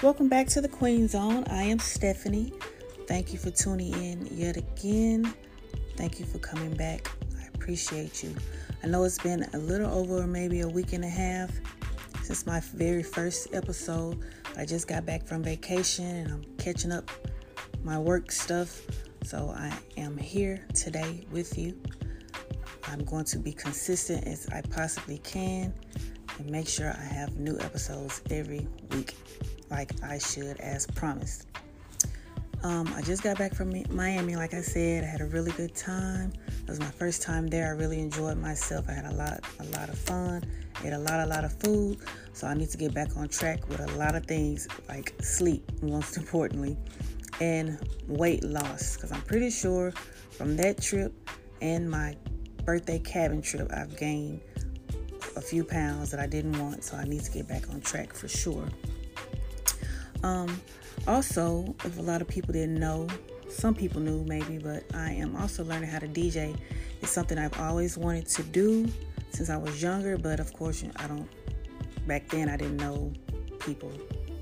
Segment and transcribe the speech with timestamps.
[0.00, 1.42] Welcome back to the Queen Zone.
[1.50, 2.52] I am Stephanie.
[3.08, 5.34] Thank you for tuning in yet again.
[5.96, 7.10] Thank you for coming back.
[7.36, 8.32] I appreciate you.
[8.84, 11.50] I know it's been a little over maybe a week and a half
[12.22, 14.24] since my very first episode.
[14.56, 17.10] I just got back from vacation and I'm catching up
[17.82, 18.80] my work stuff.
[19.24, 21.76] So I am here today with you.
[22.86, 25.74] I'm going to be consistent as I possibly can
[26.38, 29.16] and make sure I have new episodes every week
[29.70, 31.46] like I should as promised.
[32.64, 35.04] Um, I just got back from Miami, like I said.
[35.04, 36.32] I had a really good time.
[36.48, 37.66] It was my first time there.
[37.66, 38.86] I really enjoyed myself.
[38.88, 40.44] I had a lot, a lot of fun.
[40.84, 41.98] Ate a lot, a lot of food.
[42.32, 45.70] So I need to get back on track with a lot of things like sleep,
[45.82, 46.76] most importantly,
[47.40, 48.96] and weight loss.
[48.96, 49.92] Because I'm pretty sure
[50.30, 51.12] from that trip
[51.62, 52.16] and my
[52.64, 54.40] birthday cabin trip, I've gained
[55.36, 56.82] a few pounds that I didn't want.
[56.82, 58.68] So I need to get back on track for sure.
[60.22, 60.60] Um,
[61.06, 63.06] also, if a lot of people didn't know,
[63.48, 66.56] some people knew maybe, but I am also learning how to DJ.
[67.00, 68.88] It's something I've always wanted to do
[69.30, 71.28] since I was younger, but of course, I don't.
[72.06, 73.12] Back then, I didn't know
[73.60, 73.92] people,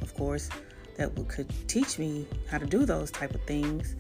[0.01, 0.49] of course,
[0.97, 3.97] that could teach me how to do those type of things.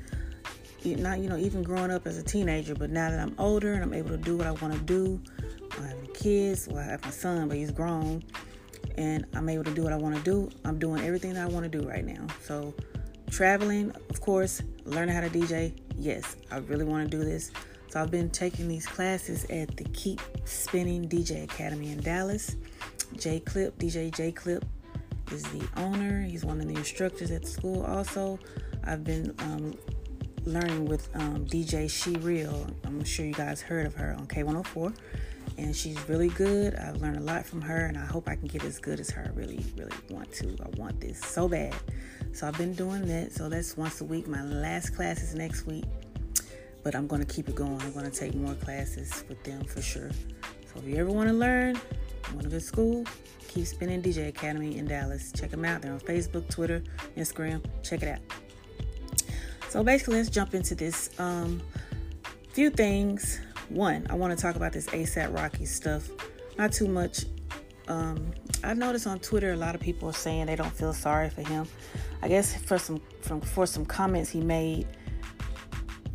[0.84, 3.82] Not, you know, even growing up as a teenager, but now that I'm older and
[3.82, 5.20] I'm able to do what I want to do,
[5.80, 6.68] I have kids.
[6.68, 8.22] Well, I have my son, but he's grown
[8.96, 10.50] and I'm able to do what I want to do.
[10.64, 12.26] I'm doing everything that I want to do right now.
[12.42, 12.74] So,
[13.30, 17.50] traveling, of course, learning how to DJ, yes, I really want to do this.
[17.88, 22.56] So, I've been taking these classes at the Keep Spinning DJ Academy in Dallas.
[23.16, 24.64] J Clip, DJ J Clip
[25.32, 26.22] is the owner.
[26.22, 27.84] He's one of the instructors at the school.
[27.84, 28.38] Also,
[28.84, 29.74] I've been um,
[30.46, 32.66] learning with um, DJ She Real.
[32.84, 34.94] I'm sure you guys heard of her on K104
[35.58, 36.74] and she's really good.
[36.74, 39.10] I've learned a lot from her, and I hope I can get as good as
[39.10, 39.30] her.
[39.32, 40.56] I really, really want to.
[40.62, 41.74] I want this so bad.
[42.32, 43.32] So I've been doing that.
[43.32, 44.28] So that's once a week.
[44.28, 45.84] My last class is next week,
[46.82, 47.80] but I'm going to keep it going.
[47.80, 50.10] I'm going to take more classes with them for sure.
[50.42, 51.78] So if you ever want to learn,
[52.32, 53.04] want to go to school,
[53.48, 55.32] keep spinning DJ Academy in Dallas.
[55.32, 55.82] Check them out.
[55.82, 56.82] They're on Facebook, Twitter,
[57.16, 57.64] Instagram.
[57.82, 58.45] Check it out.
[59.76, 61.10] So basically, let's jump into this.
[61.20, 61.60] Um,
[62.54, 66.08] few things one, I want to talk about this ASAP Rocky stuff.
[66.56, 67.26] Not too much.
[67.86, 68.32] Um,
[68.64, 71.42] I noticed on Twitter a lot of people are saying they don't feel sorry for
[71.42, 71.66] him.
[72.22, 74.86] I guess for some from for some comments he made,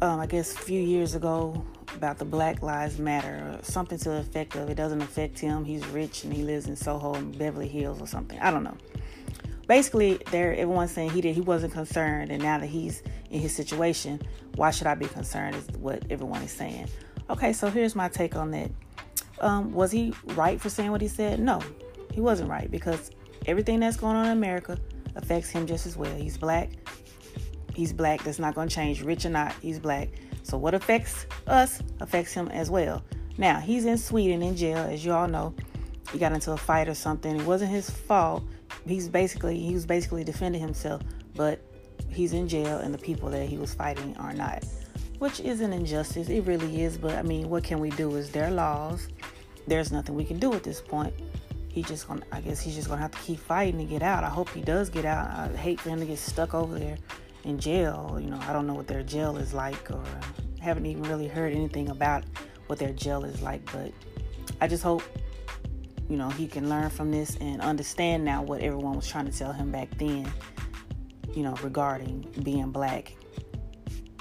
[0.02, 4.10] um, I guess a few years ago about the Black Lives Matter or something to
[4.10, 5.66] the effect of it doesn't affect him.
[5.66, 8.40] He's rich and he lives in Soho and Beverly Hills or something.
[8.40, 8.78] I don't know.
[9.72, 13.56] Basically, there everyone's saying he did he wasn't concerned, and now that he's in his
[13.56, 14.22] situation,
[14.56, 15.56] why should I be concerned?
[15.56, 16.90] Is what everyone is saying.
[17.30, 18.70] Okay, so here's my take on that.
[19.40, 21.40] Um, was he right for saying what he said?
[21.40, 21.62] No,
[22.12, 23.12] he wasn't right because
[23.46, 24.78] everything that's going on in America
[25.16, 26.14] affects him just as well.
[26.18, 26.72] He's black.
[27.74, 28.26] He's black.
[28.26, 29.02] That's not going to change.
[29.02, 30.10] Rich or not, he's black.
[30.44, 33.06] So what affects us affects him as well.
[33.38, 35.56] Now, he's in Sweden in jail, as you all know.
[36.12, 37.40] He got into a fight or something.
[37.40, 38.44] It wasn't his fault.
[38.92, 41.02] He's basically he was basically defending himself,
[41.36, 41.60] but
[42.10, 44.64] he's in jail and the people that he was fighting are not
[45.22, 46.30] which is an injustice.
[46.30, 46.98] It really is.
[46.98, 48.16] But I mean, what can we do?
[48.16, 49.08] Is their laws.
[49.68, 51.14] There's nothing we can do at this point.
[51.68, 52.24] He just gonna.
[52.32, 54.24] I guess he's just gonna have to keep fighting to get out.
[54.24, 55.30] I hope he does get out.
[55.30, 56.98] I hate for him to get stuck over there
[57.44, 58.18] in jail.
[58.20, 60.04] You know, I don't know what their jail is like, or
[60.60, 62.24] haven't even really heard anything about
[62.66, 63.64] what their jail is like.
[63.72, 63.92] But
[64.60, 65.04] I just hope
[66.10, 69.38] you know he can learn from this and understand now what everyone was trying to
[69.38, 70.32] tell him back then
[71.34, 73.14] you know regarding being black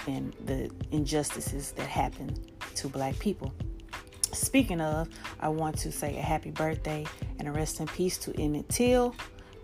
[0.07, 2.35] and the injustices that happen
[2.77, 3.53] to black people.
[4.33, 5.09] Speaking of,
[5.41, 7.07] I want to say a happy birthday
[7.39, 9.15] and a rest in peace to Emmett Till.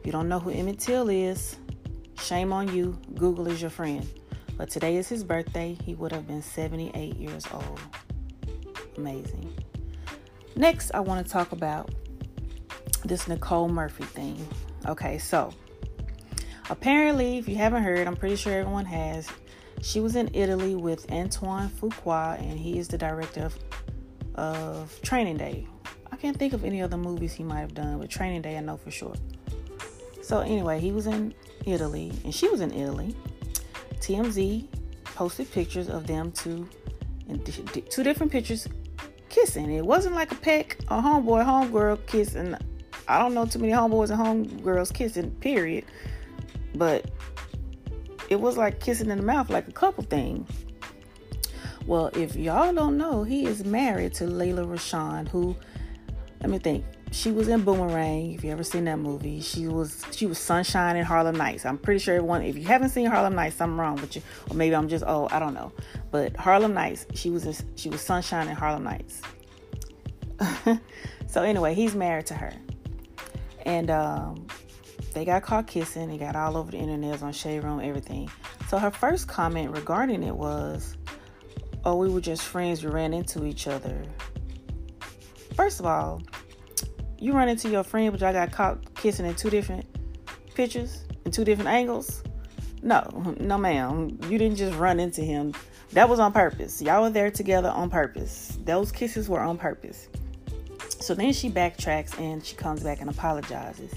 [0.00, 1.56] If you don't know who Emmett Till is,
[2.21, 2.98] shame on you.
[3.15, 4.06] Google is your friend.
[4.56, 5.77] But today is his birthday.
[5.84, 7.81] He would have been 78 years old.
[8.97, 9.54] Amazing.
[10.57, 11.91] Next, I want to talk about
[13.07, 14.47] this Nicole Murphy thing.
[14.87, 15.53] Okay, so
[16.71, 19.29] apparently, if you haven't heard, I'm pretty sure everyone has.
[19.83, 23.59] She was in Italy with Antoine Fuqua, and he is the director of,
[24.35, 25.67] of Training Day.
[26.11, 28.61] I can't think of any other movies he might have done, but Training Day I
[28.61, 29.15] know for sure.
[30.23, 31.35] So anyway, he was in
[31.67, 33.15] Italy, and she was in Italy.
[34.01, 34.67] TMZ
[35.05, 36.69] posted pictures of them two,
[37.91, 38.67] two different pictures,
[39.29, 39.71] kissing.
[39.73, 42.57] It wasn't like a peck, a homeboy, homegirl kissing.
[43.09, 45.31] I don't know too many homeboys and homegirls kissing.
[45.41, 45.85] Period.
[46.75, 47.11] But
[48.29, 50.47] it was like kissing in the mouth, like a couple thing.
[51.87, 55.55] Well, if y'all don't know, he is married to Lela Rochon, who,
[56.41, 58.33] let me think, she was in Boomerang.
[58.33, 61.65] If you ever seen that movie, she was she was Sunshine in Harlem Nights.
[61.65, 62.43] I'm pretty sure everyone.
[62.43, 65.29] If you haven't seen Harlem Nights, something wrong with you, or maybe I'm just oh
[65.31, 65.73] I don't know.
[66.11, 69.23] But Harlem Nights, she was she was Sunshine in Harlem Nights.
[71.29, 72.53] so anyway, he's married to her,
[73.66, 74.47] and um,
[75.13, 76.09] they got caught kissing.
[76.10, 78.30] It got all over the internet, on Shade Room, everything.
[78.68, 80.97] So her first comment regarding it was,
[81.84, 82.83] "Oh, we were just friends.
[82.83, 84.03] We ran into each other."
[85.54, 86.22] First of all,
[87.18, 89.84] you run into your friend, but y'all got caught kissing in two different
[90.54, 92.22] pictures, in two different angles.
[92.83, 93.03] No,
[93.41, 94.19] no, ma'am.
[94.28, 95.54] You didn't just run into him.
[95.92, 96.80] That was on purpose.
[96.80, 98.59] Y'all were there together on purpose.
[98.65, 100.09] Those kisses were on purpose.
[100.89, 103.93] So then she backtracks and she comes back and apologizes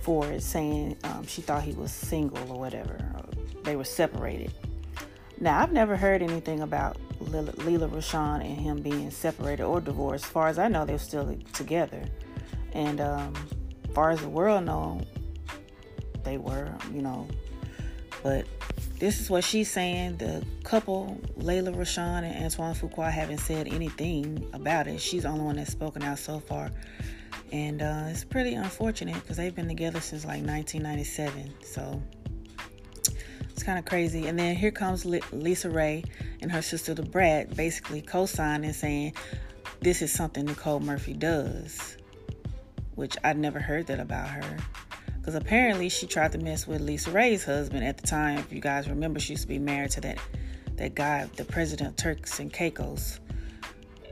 [0.00, 2.94] for it, saying um, she thought he was single or whatever.
[3.14, 3.24] Or
[3.62, 4.52] they were separated.
[5.40, 10.24] Now, I've never heard anything about Lela, Lela Rochon and him being separated or divorced.
[10.24, 12.02] As far as I know, they're still together.
[12.72, 13.34] And um,
[13.94, 15.00] far as the world know,
[16.24, 17.26] they were, you know.
[18.22, 18.46] But
[18.98, 20.18] this is what she's saying.
[20.18, 25.00] The couple, Lela Rochon and Antoine Fuqua, haven't said anything about it.
[25.00, 26.70] She's the only one that's spoken out so far.
[27.52, 31.54] And uh, it's pretty unfortunate because they've been together since like 1997.
[31.62, 32.02] So
[33.50, 34.26] it's kind of crazy.
[34.26, 36.04] And then here comes LisaRaye
[36.40, 39.14] and her sister, Da Brat, basically co signing saying
[39.80, 41.96] this is something Nicole Murphy does,
[42.94, 44.56] which I'd never heard that about her.
[45.24, 48.36] Because apparently she tried to mess with LisaRaye's husband at the time.
[48.36, 50.18] If you guys remember, she used to be married to that
[50.76, 53.20] that guy, the president of Turks and Caicos.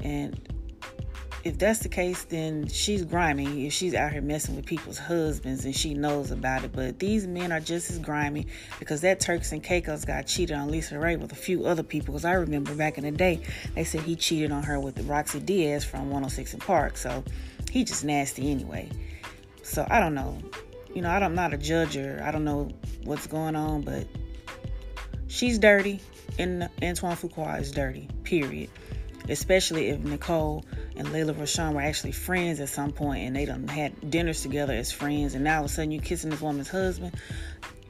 [0.03, 0.41] And
[1.45, 3.67] if that's the case, then she's grimy.
[3.67, 6.73] If she's out here messing with people's husbands and she knows about it.
[6.73, 8.47] But these men are just as grimy
[8.79, 12.15] because that Turks and Caicos got cheated on Lisa Ray with a few other people.
[12.15, 13.43] Because I remember back in the day,
[13.75, 16.97] they said he cheated on her with Rocsi Diaz from 106 & Park.
[16.97, 17.23] So
[17.71, 18.89] he just nasty anyway.
[19.63, 20.39] So I don't know.
[20.95, 22.71] You know, I'm not a judge or I don't know
[23.05, 24.07] what's going on, but
[25.29, 26.01] she's dirty
[26.39, 28.71] and Antoine Fuqua is dirty, period
[29.29, 30.65] especially if Nicole
[30.97, 34.75] and Lela Rochon were actually friends at some point and they done had dinners together
[34.75, 37.15] as friends and now all of a sudden you kissing this woman's husband.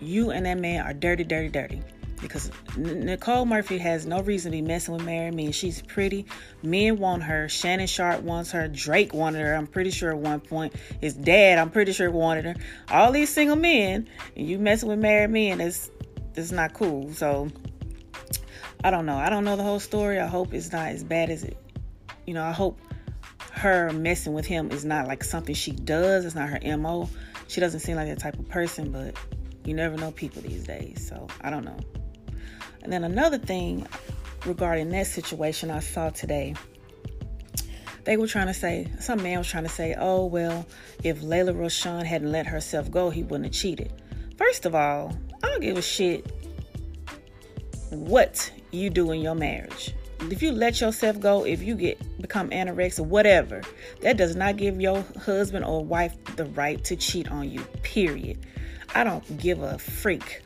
[0.01, 1.83] You and that man are dirty, dirty, dirty.
[2.23, 5.53] Because Nicole Murphy has no reason to be messing with Marry Me.
[5.53, 6.25] She's pretty.
[6.63, 7.49] Men want her.
[7.49, 8.69] Shannon Sharpe wants her.
[8.69, 9.55] Drake wanted her.
[9.55, 10.73] I'm pretty sure at one point.
[11.01, 12.55] His dad, I'm pretty sure wanted her.
[12.89, 15.91] All these single men, and you messing with Marry Me, and it's
[16.35, 17.13] it's not cool.
[17.13, 17.49] So
[18.85, 19.17] I don't know.
[19.17, 20.19] I don't know the whole story.
[20.19, 21.57] I hope it's not as bad as it.
[22.27, 22.81] You know, I hope
[23.53, 26.25] her messing with him is not like something she does.
[26.25, 27.09] It's not her MO.
[27.49, 29.17] She doesn't seem like that type of person, but
[29.65, 31.07] you never know people these days.
[31.07, 31.79] So I don't know.
[32.83, 33.87] And then another thing
[34.47, 36.55] regarding that situation I saw today.
[38.05, 40.67] They were trying to say, some man was trying to say, oh, well,
[41.05, 43.93] if Lela Rochon hadn't let herself go, he wouldn't have cheated.
[44.37, 46.27] First of all, I don't give a shit
[47.91, 49.95] what you do in your marriage.
[50.31, 53.63] If you let yourself go, if you get become anorexic, or whatever,
[54.01, 57.61] that does not give your husband or wife the right to cheat on you.
[57.83, 58.39] Period.
[58.95, 60.43] I don't give a freak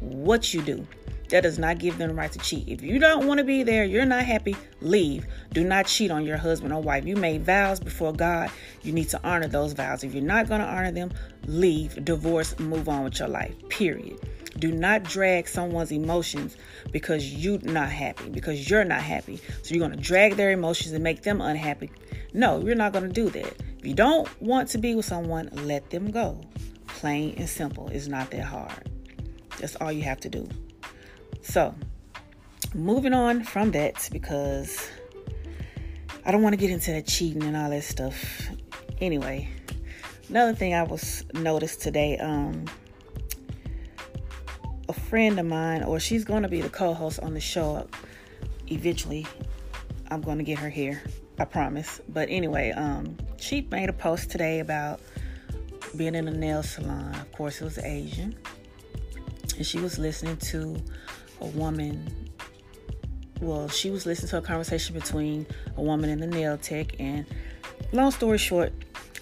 [0.00, 0.86] what you do.
[1.28, 2.68] That does not give them the right to cheat.
[2.68, 5.26] If you don't want to be there, you're not happy, leave.
[5.52, 7.04] Do not cheat on your husband or wife.
[7.04, 8.50] You made vows before God.
[8.82, 10.04] You need to honor those vows.
[10.04, 11.12] If you're not going to honor them,
[11.46, 13.54] leave, divorce, move on with your life.
[13.68, 14.18] Period.
[14.58, 16.56] Do not drag someone's emotions
[16.90, 19.36] because you're not happy, because you're not happy.
[19.62, 21.90] So you're going to drag their emotions and make them unhappy.
[22.32, 23.54] No, you're not going to do that.
[23.78, 26.40] If you don't want to be with someone, let them go.
[26.88, 27.88] Plain and simple.
[27.88, 28.90] It's not that hard.
[29.58, 30.48] That's all you have to do.
[31.48, 31.74] So,
[32.74, 34.86] moving on from that because
[36.26, 38.50] I don't want to get into that cheating and all that stuff.
[39.00, 39.48] Anyway,
[40.28, 42.66] another thing I was noticed today, um,
[44.90, 47.88] a friend of mine, or she's going to be the co host on the show
[48.66, 49.26] eventually.
[50.10, 51.02] I'm going to get her here,
[51.38, 52.02] I promise.
[52.10, 55.00] But anyway, um, she made a post today about
[55.96, 57.14] being in a nail salon.
[57.14, 58.36] Of course, it was Asian.
[59.56, 60.76] And she was listening to
[61.40, 62.28] a woman.
[63.40, 66.98] Well, she was listening to a conversation between a woman and the nail tech.
[66.98, 67.24] And
[67.92, 68.72] long story short,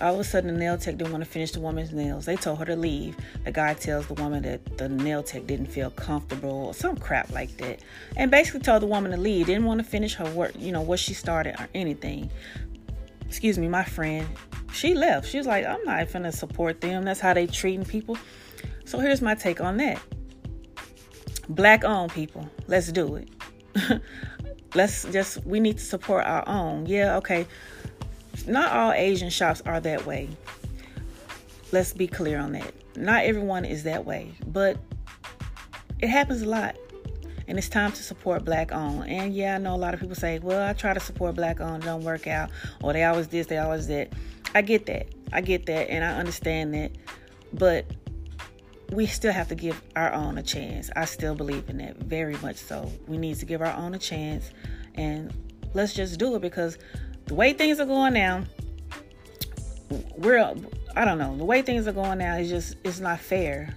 [0.01, 2.25] all of a sudden, the nail tech didn't want to finish the woman's nails.
[2.25, 3.17] They told her to leave.
[3.45, 7.31] The guy tells the woman that the nail tech didn't feel comfortable or some crap
[7.31, 7.81] like that.
[8.17, 9.47] And basically told the woman to leave.
[9.47, 12.31] Didn't want to finish her work, you know, what she started or anything.
[13.27, 14.27] Excuse me, my friend.
[14.73, 15.29] She left.
[15.29, 17.05] She was like, I'm not to support them.
[17.05, 18.19] That's how they treating people.
[18.85, 20.01] So here's my take on that.
[21.49, 22.49] Black owned people.
[22.67, 23.29] Let's do it.
[24.75, 26.87] Let's just, we need to support our own.
[26.87, 27.47] Yeah, okay
[28.47, 30.29] not all Asian shops are that way.
[31.73, 32.73] Let's be clear on that.
[32.97, 34.79] Not everyone is that way, but
[36.01, 36.77] it happens a lot.
[37.49, 39.09] And it's time to support black owned.
[39.09, 41.61] And yeah, I know a lot of people say, well, I try to support black
[41.61, 42.51] owned, don't work out,
[42.83, 44.13] or they always this, they always that.
[44.55, 45.09] I get that.
[45.33, 46.93] I get that, and I understand that.
[47.53, 47.87] But
[48.93, 50.91] we still have to give our own a chance.
[50.95, 52.91] I still believe in that very much so.
[53.07, 54.51] We need to give our own a chance
[54.95, 55.33] and
[55.75, 56.79] let's just do it because
[57.27, 58.45] the way things are going now,
[60.17, 60.39] we're
[60.97, 63.77] I don't know, the way things are going now is just it's not fair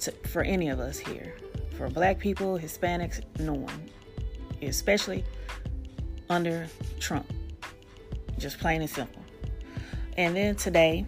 [0.00, 1.34] to, for any of us here.
[1.76, 3.90] For black people, Hispanics, no one.
[4.62, 5.24] Especially
[6.30, 6.68] under
[7.00, 7.26] Trump.
[8.38, 9.22] Just plain and simple.
[10.16, 11.04] And then today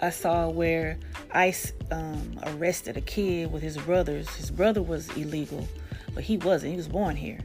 [0.00, 0.98] I saw where
[1.32, 4.28] ICE um, arrested a kid with his brothers.
[4.30, 5.68] His brother was illegal,
[6.14, 6.70] but he wasn't.
[6.72, 7.38] He was born here.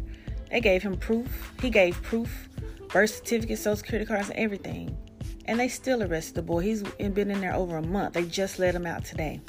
[0.51, 1.53] They gave him proof.
[1.61, 2.47] He gave proof,
[2.89, 4.97] birth certificate, social security cards, and everything.
[5.45, 6.61] And they still arrested the boy.
[6.61, 8.13] He's been in there over a month.
[8.13, 9.41] They just let him out today.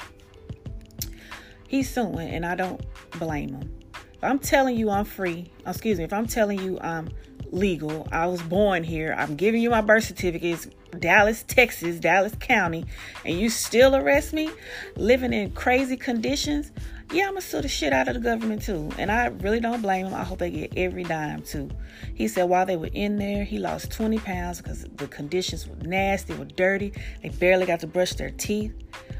[1.67, 3.73] He's suing, and I don't blame him.
[4.13, 7.09] If I'm telling you I'm free, excuse me, if I'm telling you I'm
[7.51, 10.67] legal, I was born here, I'm giving you my birth certificates,
[10.99, 12.85] Dallas, Texas, Dallas County,
[13.25, 14.49] and you still arrest me
[14.95, 16.71] living in crazy conditions,
[17.13, 18.89] yeah, I'm gonna sue the shit out of the government too.
[18.97, 20.13] And I really don't blame him.
[20.13, 21.69] I hope they get every dime too.
[22.15, 25.75] He said while they were in there, he lost 20 pounds because the conditions were
[25.77, 26.91] nasty, were dirty.
[27.23, 28.73] They barely got to brush their teeth.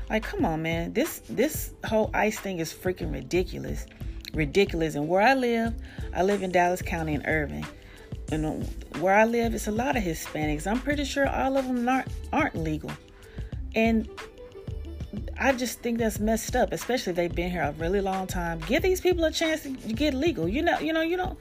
[0.10, 0.94] Like, come on, man.
[0.94, 3.86] This this whole ICE thing is freaking ridiculous.
[4.34, 4.96] Ridiculous.
[4.96, 5.74] And where I live,
[6.14, 7.66] I live in Dallas County in Irving
[8.32, 8.50] and uh,
[9.00, 10.68] where I live, it's a lot of Hispanics.
[10.68, 12.92] I'm pretty sure all of them aren't aren't legal,
[13.76, 14.10] and
[15.40, 16.74] I just think that's messed up.
[16.74, 18.60] Especially they've been here a really long time.
[18.68, 20.48] Give these people a chance to get legal.
[20.48, 21.38] You know, you know, you don't.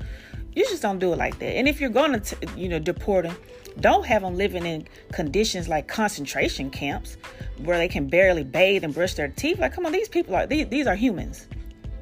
[0.54, 1.56] You just don't do it like that.
[1.56, 3.36] And if you're going to, you know, deport them,
[3.80, 7.18] don't have them living in conditions like concentration camps
[7.58, 9.58] where they can barely bathe and brush their teeth.
[9.58, 11.46] Like, come on, these people are these, these are humans.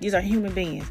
[0.00, 0.90] These are human beings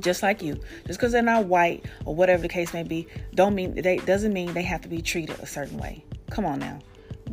[0.00, 0.60] just like you.
[0.86, 4.32] Just because they're not white or whatever the case may be, don't mean they doesn't
[4.32, 6.04] mean they have to be treated a certain way.
[6.30, 6.78] Come on now,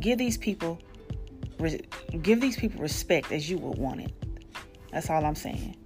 [0.00, 0.78] give these people
[2.22, 4.12] give these people respect as you would want it.
[4.92, 5.76] That's all I'm saying.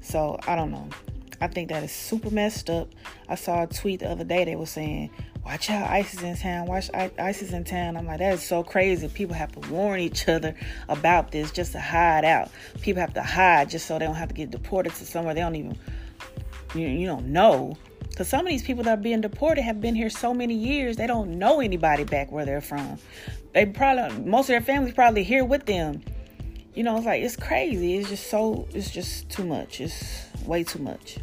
[0.00, 0.88] So I don't know.
[1.40, 2.88] I think that is super messed up.
[3.28, 4.44] I saw a tweet the other day.
[4.44, 5.10] They were saying
[5.44, 7.96] watch out, ISIS in town, watch ISIS in town.
[7.96, 9.08] I'm like, that is so crazy.
[9.08, 10.54] People have to warn each other
[10.88, 12.50] about this just to hide out.
[12.80, 15.40] People have to hide just so they don't have to get deported to somewhere they
[15.40, 15.78] don't even,
[16.74, 17.76] you, you don't know.
[18.08, 20.96] Because some of these people that are being deported have been here so many years,
[20.96, 22.98] they don't know anybody back where they're from.
[23.52, 26.02] They probably, most of their families probably here with them.
[26.74, 27.96] You know, it's like, it's crazy.
[27.96, 29.80] It's just so, it's just too much.
[29.80, 31.18] It's way too much.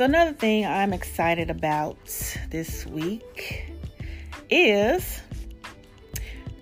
[0.00, 1.98] So, another thing I'm excited about
[2.48, 3.70] this week
[4.48, 5.20] is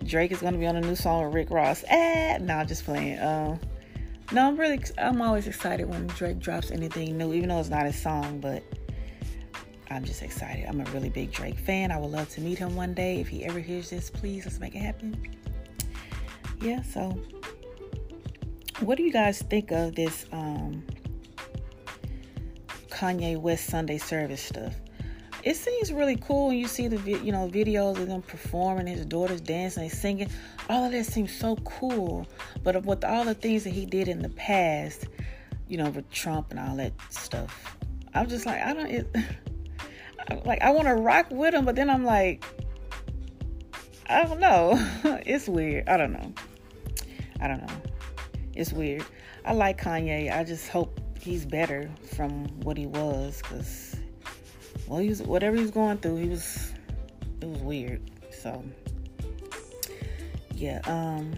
[0.03, 1.85] Drake is going to be on a new song with Rick Ross.
[1.89, 3.21] Ah, no, just playing.
[3.21, 3.61] Um,
[4.33, 7.87] no, I'm really, I'm always excited when Drake drops anything new, even though it's not
[7.87, 8.65] his song, but
[9.89, 10.65] I'm just excited.
[10.67, 11.93] I'm a really big Drake fan.
[11.93, 13.21] I would love to meet him one day.
[13.21, 15.17] If he ever hears this, please let's make it happen.
[16.61, 17.17] Yeah, so
[18.81, 20.83] what do you guys think of this um,
[22.99, 24.75] Kanye West Sunday service stuff.
[25.45, 29.07] It seems really cool when you see the you know videos of them performing, his
[29.07, 30.31] daughters dancing, and singing.
[30.69, 32.27] All of that seems so cool.
[32.65, 35.07] But with all the things that he did in the past,
[35.69, 37.77] you know, with Trump and all that stuff,
[38.15, 38.91] I'm just like, I don't.
[38.91, 39.17] It,
[40.45, 42.45] like I want to rock with him, but then I'm like,
[44.09, 44.75] I don't know.
[45.25, 45.89] it's weird.
[45.89, 46.33] I don't know.
[47.41, 47.75] I don't know.
[48.57, 49.05] It's weird.
[49.45, 50.37] I like Kanye.
[50.37, 53.97] I just hope he's better from what he was because
[54.87, 56.73] well he was whatever he was going through he was
[57.41, 58.01] it was weird.
[58.33, 58.65] So
[60.55, 61.35] yeah um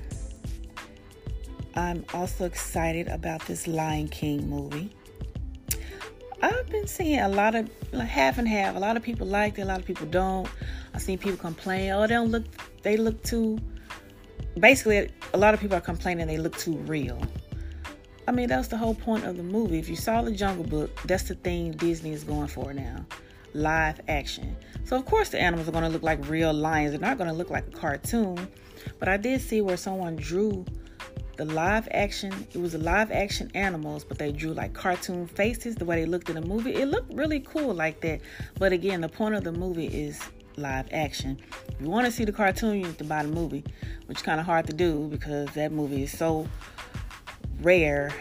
[1.76, 4.90] i'm also excited about this lion king movie.
[6.42, 8.74] I've been seeing a lot of like, half and half.
[8.74, 10.48] A lot of people like it a lot of people don't.
[10.94, 12.44] I've seen people complain oh they don't look
[12.82, 13.58] they look too
[14.58, 17.20] basically a lot of people are complaining they look too real
[18.30, 19.80] I mean, that's the whole point of the movie.
[19.80, 23.04] If you saw the Jungle Book, that's the thing Disney is going for now
[23.54, 24.56] live action.
[24.84, 26.92] So, of course, the animals are going to look like real lions.
[26.92, 28.46] They're not going to look like a cartoon.
[29.00, 30.64] But I did see where someone drew
[31.38, 35.84] the live action, it was live action animals, but they drew like cartoon faces the
[35.84, 36.72] way they looked in the movie.
[36.72, 38.20] It looked really cool like that.
[38.60, 40.20] But again, the point of the movie is
[40.56, 41.36] live action.
[41.68, 43.64] If you want to see the cartoon, you have to buy the movie,
[44.06, 46.46] which is kind of hard to do because that movie is so
[47.62, 48.12] rare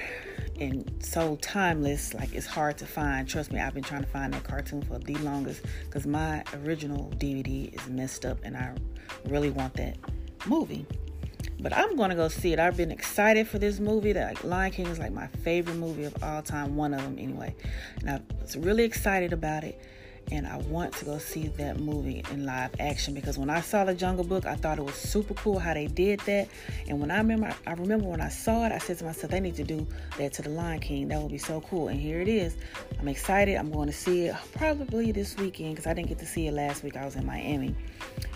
[0.60, 2.14] and so timeless.
[2.14, 3.28] Like it's hard to find.
[3.28, 7.12] Trust me, I've been trying to find that cartoon for the longest because my original
[7.18, 8.76] DVD is messed up, and I
[9.26, 9.98] really want that
[10.46, 10.86] movie.
[11.62, 12.60] But I'm gonna go see it.
[12.60, 14.14] I've been excited for this movie.
[14.14, 17.18] That like, Lion King is like my favorite movie of all time, one of them
[17.20, 17.56] anyway.
[18.02, 19.82] And I was really excited about it
[20.32, 23.84] and I want to go see that movie in live action because when I saw
[23.84, 26.48] the Jungle Book, I thought it was super cool how they did that.
[26.88, 29.40] And when I remember, I remember when I saw it, I said to myself, they
[29.40, 31.08] need to do that to the Lion King.
[31.08, 31.88] That would be so cool.
[31.88, 32.56] And here it is.
[33.00, 33.56] I'm excited.
[33.56, 36.54] I'm going to see it probably this weekend because I didn't get to see it
[36.54, 36.96] last week.
[36.96, 37.76] I was in Miami,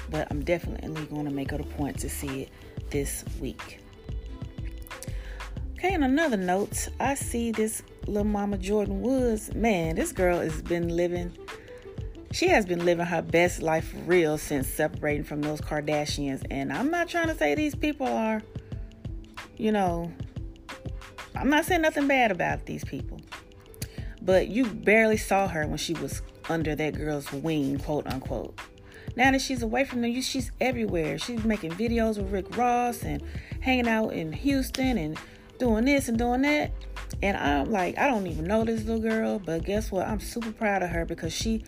[0.09, 2.49] but I'm definitely going to make it a point to see it
[2.89, 3.79] this week.
[5.77, 9.53] Okay, on another note, I see this little mama Jordyn Woods.
[9.53, 11.37] Man, this girl has been living
[12.33, 16.43] she has been living her best life for real since separating from those Kardashians.
[16.49, 18.41] And I'm not trying to say these people are,
[19.55, 20.11] you know,
[21.35, 23.21] I'm not saying nothing bad about these people.
[24.21, 28.59] But you barely saw her when she was under that girl's wing, quote unquote.
[29.15, 31.19] Now that she's away from them, she's everywhere.
[31.19, 33.21] She's making videos with Rick Ross and
[33.61, 35.19] hanging out in Houston and
[35.63, 36.71] doing this and doing that.
[37.21, 40.05] And I'm like, I don't even know this little girl, but guess what?
[40.07, 41.63] I'm super proud of her because she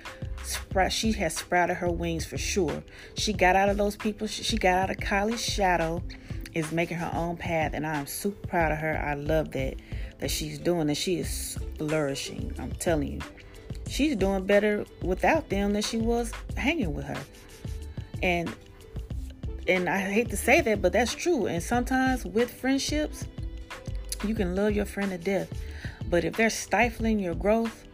[0.89, 2.83] she has sprouted her wings for sure.
[3.15, 4.27] She got out of those people.
[4.27, 6.03] She got out of Kylie's shadow,
[6.53, 8.97] is making her own path, and I'm super proud of her.
[8.97, 9.75] I love that
[10.19, 12.53] that she's doing and she is flourishing.
[12.59, 13.19] I'm telling you,
[13.87, 17.21] she's doing better without them than she was hanging with her.
[18.21, 18.53] And
[19.67, 21.47] and I hate to say that, but that's true.
[21.47, 23.25] And sometimes with friendships,
[24.23, 25.49] you can love your friend to death,
[26.09, 27.85] but if they're stifling your growth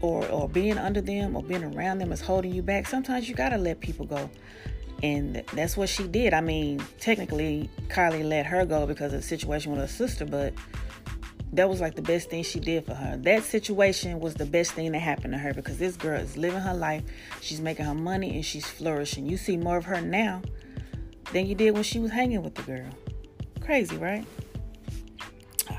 [0.00, 3.34] or or being under them or being around them is holding you back, sometimes you
[3.34, 4.30] gotta let people go.
[5.02, 6.34] And that's what she did.
[6.34, 10.52] I mean, technically, Kylie let her go because of the situation with her sister, but
[11.52, 13.16] that was like the best thing she did for her.
[13.16, 16.60] That situation was the best thing that happened to her because this girl is living
[16.60, 17.02] her life.
[17.40, 19.26] She's making her money and she's flourishing.
[19.26, 20.42] You see more of her now
[21.32, 22.86] than you did when she was hanging with the girl.
[23.60, 24.24] Crazy, right?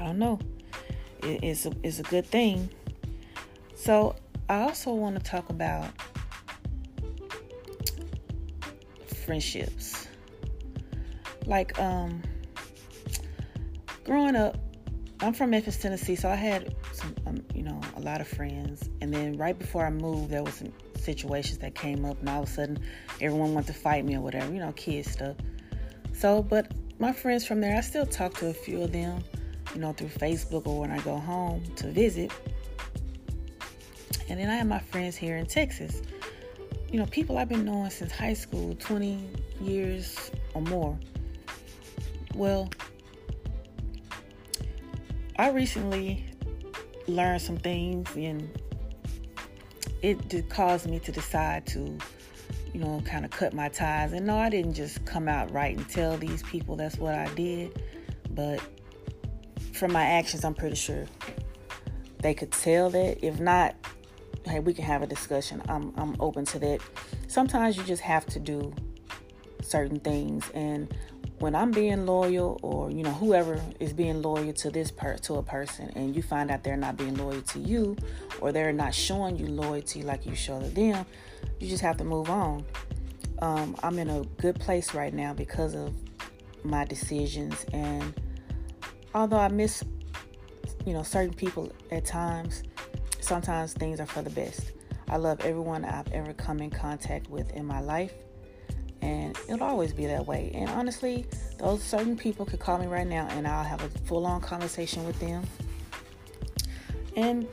[0.02, 0.40] I don't know.
[1.22, 2.70] it's, a, it's a good thing.
[3.76, 4.16] So,
[4.50, 5.86] I also want to talk about
[9.26, 10.08] friendships.
[11.46, 12.24] Like, um,
[14.04, 14.58] growing up,
[15.20, 18.90] I'm from Memphis, Tennessee, so I had some, um, you know, a lot of friends.
[19.02, 22.42] And then right before I moved, there was some situations that came up, and all
[22.42, 22.80] of a sudden,
[23.22, 25.36] everyone wanted to fight me or whatever, you know, kid stuff.
[26.14, 29.24] So, but my friends from there, I still talk to a few of them
[29.74, 32.32] you know, through Facebook or when I go home to visit.
[34.30, 36.02] And then I have my friends here in Texas.
[36.92, 39.30] You know, people I've been knowing since high school, 20
[39.62, 40.98] years or more.
[42.36, 42.70] Well,
[45.38, 46.26] I recently
[47.08, 48.50] learned some things and
[50.02, 51.98] it did cause me to decide to,
[52.74, 54.14] you know, kind of cut my ties.
[54.14, 57.34] And no, I didn't just come out right and tell these people that's what I
[57.36, 57.82] did,
[58.32, 58.62] but
[59.82, 61.08] from my actions, I'm pretty sure
[62.20, 63.26] they could tell that.
[63.26, 63.74] If not,
[64.46, 65.60] hey, we can have a discussion.
[65.68, 66.82] I'm I'm open to that.
[67.28, 68.76] Sometimes you just have to do
[69.64, 70.94] certain things and
[71.40, 75.36] when I'm being loyal or you know whoever is being loyal to this per to
[75.36, 77.96] a person and you find out they're not being loyal to you
[78.40, 81.06] or they're not showing you loyalty like you show to them,
[81.60, 82.64] you just have to move on.
[83.40, 85.92] Um, I'm in a good place right now because of
[86.64, 88.14] my decisions and
[89.14, 89.84] although I miss,
[90.86, 92.64] you know, certain people at times,
[93.20, 94.72] sometimes things are for the best.
[95.10, 98.14] I love everyone I've ever come in contact with in my life,
[99.02, 100.52] and it'll always be that way.
[100.54, 101.26] And honestly,
[101.58, 105.06] those certain people could call me right now, and I'll have a full on conversation
[105.06, 105.44] with them,
[107.16, 107.48] and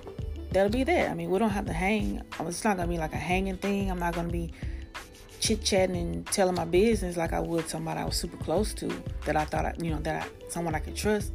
[0.53, 1.11] that'll be that.
[1.11, 2.23] I mean, we don't have to hang.
[2.41, 3.91] It's not gonna be like a hanging thing.
[3.91, 4.53] I'm not gonna be
[5.41, 8.89] chit chatting and telling my business like I would somebody I was super close to
[9.25, 11.33] that I thought I, you know that I, someone I could trust.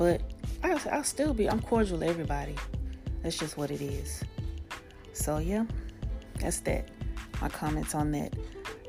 [0.00, 0.22] But
[0.62, 2.54] I, I'll still be I'm cordial to everybody.
[3.22, 4.24] That's just what it is.
[5.12, 5.66] So yeah,
[6.40, 6.88] that's that.
[7.42, 8.32] My comments on that.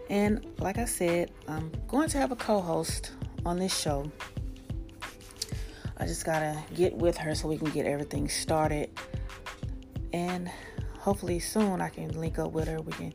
[0.10, 3.12] And like I said, I'm going to have a co-host
[3.46, 4.10] on this show.
[5.98, 8.90] I just gotta get with her so we can get everything started.
[10.14, 10.50] And
[10.98, 12.80] hopefully soon I can link up with her.
[12.80, 13.14] We can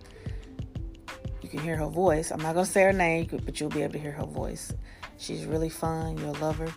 [1.41, 2.31] you can hear her voice.
[2.31, 4.71] I'm not to say her name, but you'll be able to hear her voice.
[5.17, 6.19] She's really fun.
[6.19, 6.69] You'll love her.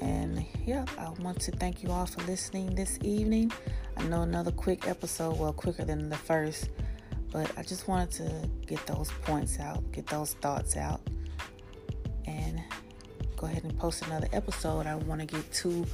[0.00, 3.52] And yeah, I want to thank you all for listening this evening.
[3.96, 6.70] I know another quick episode, well, quicker than the first,
[7.32, 11.00] but I just wanted to get those points out, get those thoughts out.
[12.26, 12.60] And
[13.36, 14.86] go ahead and post another episode.
[14.86, 15.86] I want to get too,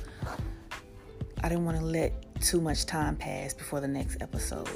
[1.42, 4.68] I didn't want to let too much time pass before the next episode.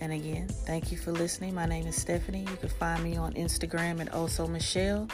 [0.00, 1.54] And again, thank you for listening.
[1.54, 2.46] My name is Stephanie.
[2.48, 5.08] You can find me on Instagram at Also Michelle,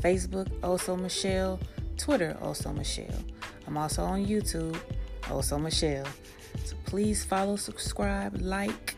[0.00, 1.58] Facebook Also Michelle,
[1.98, 3.24] Twitter Also Michelle.
[3.66, 4.78] I'm also on YouTube,
[5.30, 6.06] Also Michelle.
[6.64, 8.96] So please follow, subscribe, like,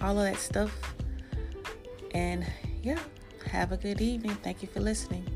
[0.00, 0.94] all of that stuff.
[2.12, 2.44] And
[2.82, 2.98] yeah,
[3.46, 4.36] have a good evening.
[4.42, 5.31] Thank you for listening.